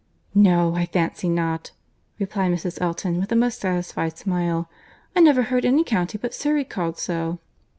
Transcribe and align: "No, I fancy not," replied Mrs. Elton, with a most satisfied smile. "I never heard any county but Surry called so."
"No, 0.33 0.73
I 0.73 0.87
fancy 0.87 1.29
not," 1.29 1.73
replied 2.17 2.51
Mrs. 2.51 2.81
Elton, 2.81 3.19
with 3.19 3.31
a 3.31 3.35
most 3.35 3.59
satisfied 3.59 4.17
smile. 4.17 4.67
"I 5.15 5.19
never 5.19 5.43
heard 5.43 5.63
any 5.63 5.83
county 5.83 6.17
but 6.17 6.33
Surry 6.33 6.63
called 6.63 6.97
so." 6.97 7.37